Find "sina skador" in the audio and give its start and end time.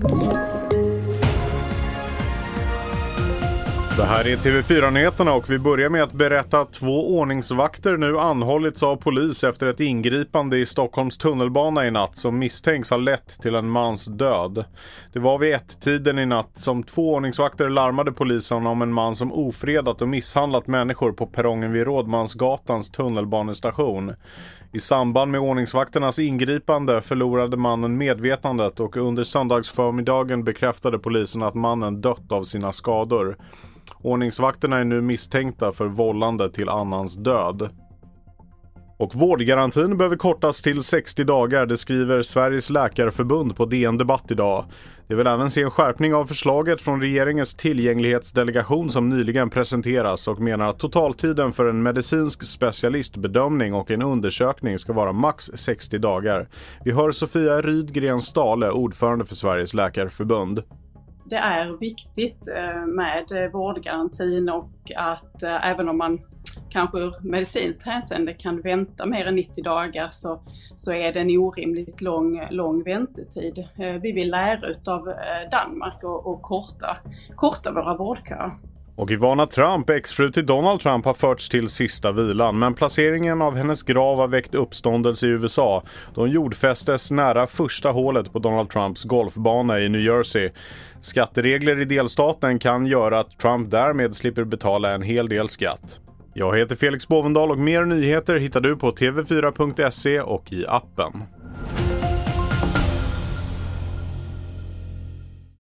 32.44-33.36